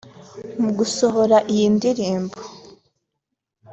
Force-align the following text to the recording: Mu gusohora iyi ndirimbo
Mu 0.61 0.69
gusohora 0.77 1.37
iyi 1.53 1.67
ndirimbo 1.75 2.39